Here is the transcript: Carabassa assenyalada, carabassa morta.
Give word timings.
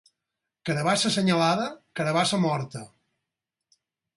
Carabassa 0.69 1.11
assenyalada, 1.11 1.67
carabassa 2.01 2.41
morta. 2.49 2.85